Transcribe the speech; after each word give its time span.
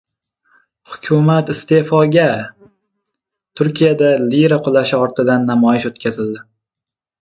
“Hukumat— 0.93 1.51
iste’foga!” 1.55 2.25
Turkiyada 3.61 4.11
lira 4.35 4.63
“qulashi” 4.69 5.01
ortidan 5.07 5.51
namoyish 5.55 5.91
o‘tkazildi 5.97 6.49